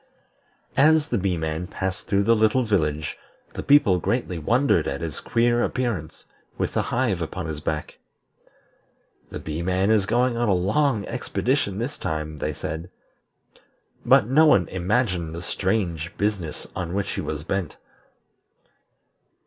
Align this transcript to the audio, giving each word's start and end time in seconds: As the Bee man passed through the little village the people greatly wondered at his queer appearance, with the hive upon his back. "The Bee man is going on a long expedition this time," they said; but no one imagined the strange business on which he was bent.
As 0.77 1.09
the 1.09 1.19
Bee 1.19 1.37
man 1.37 1.67
passed 1.67 2.07
through 2.07 2.23
the 2.23 2.35
little 2.35 2.63
village 2.63 3.19
the 3.53 3.61
people 3.61 3.99
greatly 3.99 4.39
wondered 4.39 4.87
at 4.87 4.99
his 5.01 5.19
queer 5.19 5.63
appearance, 5.63 6.25
with 6.57 6.73
the 6.73 6.81
hive 6.81 7.21
upon 7.21 7.45
his 7.45 7.59
back. 7.59 7.99
"The 9.29 9.37
Bee 9.37 9.61
man 9.61 9.91
is 9.91 10.07
going 10.07 10.37
on 10.37 10.49
a 10.49 10.55
long 10.55 11.05
expedition 11.05 11.77
this 11.77 11.99
time," 11.99 12.37
they 12.37 12.51
said; 12.51 12.89
but 14.03 14.25
no 14.25 14.47
one 14.47 14.67
imagined 14.69 15.35
the 15.35 15.43
strange 15.43 16.11
business 16.17 16.65
on 16.75 16.95
which 16.95 17.11
he 17.11 17.21
was 17.21 17.43
bent. 17.43 17.77